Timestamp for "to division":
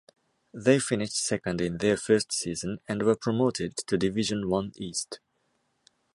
3.85-4.49